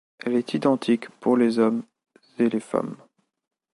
[0.25, 1.83] Elle est identique pour les hommes
[2.39, 2.97] et les femmes.